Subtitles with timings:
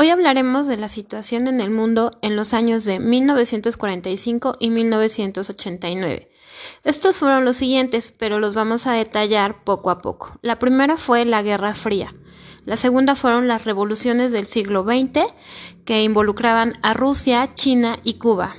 [0.00, 6.30] Hoy hablaremos de la situación en el mundo en los años de 1945 y 1989.
[6.84, 10.38] Estos fueron los siguientes, pero los vamos a detallar poco a poco.
[10.40, 12.14] La primera fue la Guerra Fría.
[12.64, 15.34] La segunda fueron las revoluciones del siglo XX,
[15.84, 18.54] que involucraban a Rusia, China y Cuba.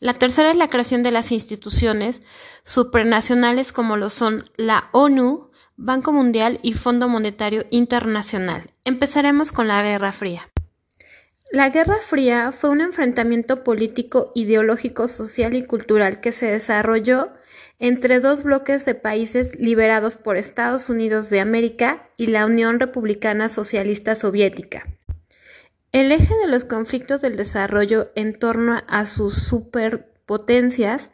[0.00, 2.22] La tercera es la creación de las instituciones
[2.64, 8.68] supranacionales como lo son la ONU, Banco Mundial y Fondo Monetario Internacional.
[8.84, 10.50] Empezaremos con la Guerra Fría.
[11.52, 17.32] La Guerra Fría fue un enfrentamiento político, ideológico, social y cultural que se desarrolló
[17.78, 23.48] entre dos bloques de países liberados por Estados Unidos de América y la Unión Republicana
[23.48, 24.86] Socialista Soviética.
[25.92, 31.10] El eje de los conflictos del desarrollo en torno a sus superpotencias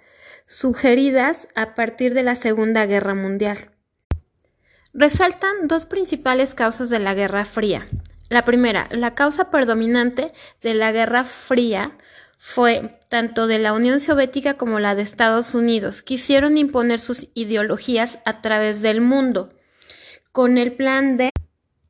[0.46, 3.70] sugeridas a partir de la Segunda Guerra Mundial.
[4.94, 7.86] Resaltan dos principales causas de la Guerra Fría.
[8.32, 10.32] La primera, la causa predominante
[10.62, 11.98] de la Guerra Fría
[12.38, 16.00] fue tanto de la Unión Soviética como la de Estados Unidos.
[16.00, 19.50] Quisieron imponer sus ideologías a través del mundo
[20.32, 21.28] con el plan de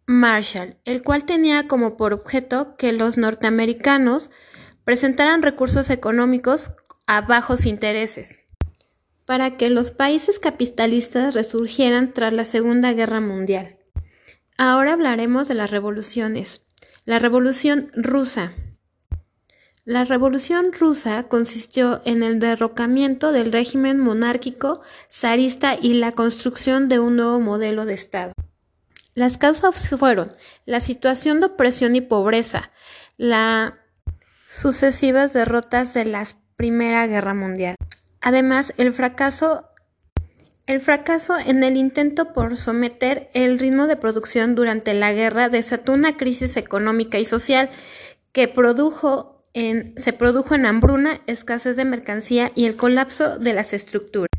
[0.06, 4.32] Marshall, el cual tenía como por objeto que los norteamericanos
[4.82, 6.72] presentaran recursos económicos
[7.06, 8.40] a bajos intereses
[9.26, 13.76] para que los países capitalistas resurgieran tras la Segunda Guerra Mundial.
[14.58, 16.64] Ahora hablaremos de las revoluciones.
[17.04, 18.52] La Revolución rusa.
[19.84, 24.80] La Revolución rusa consistió en el derrocamiento del régimen monárquico
[25.10, 28.32] zarista y la construcción de un nuevo modelo de Estado.
[29.14, 30.32] Las causas fueron
[30.64, 32.70] la situación de opresión y pobreza,
[33.16, 33.72] las
[34.46, 37.74] sucesivas derrotas de la Primera Guerra Mundial.
[38.20, 39.71] Además, el fracaso
[40.66, 45.92] el fracaso en el intento por someter el ritmo de producción durante la guerra desató
[45.92, 47.70] una crisis económica y social
[48.32, 53.74] que produjo en, se produjo en hambruna, escasez de mercancía y el colapso de las
[53.74, 54.30] estructuras.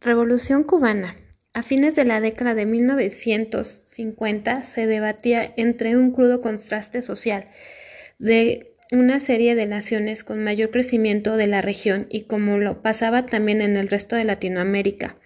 [0.00, 1.16] Revolución cubana.
[1.54, 7.46] A fines de la década de 1950 se debatía entre un crudo contraste social
[8.18, 13.26] de una serie de naciones con mayor crecimiento de la región y como lo pasaba
[13.26, 15.16] también en el resto de Latinoamérica,